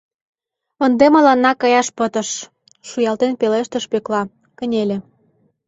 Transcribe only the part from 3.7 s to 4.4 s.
Пӧкла,